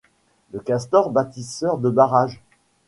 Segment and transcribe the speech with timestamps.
[0.51, 2.41] Le castor bâtisseur de barrages